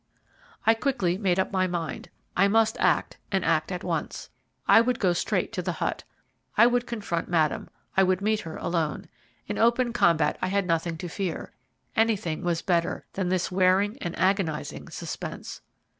[0.65, 2.09] I quickly made up my mind.
[2.35, 4.31] I must act, and act at once.
[4.67, 6.05] I would go straight to the hut;
[6.57, 9.09] I would confront Madame; I would meet her alone.
[9.45, 11.53] In open combat I had nothing to fear.
[11.95, 15.61] Anything was better than this wearing and agonizing suspense.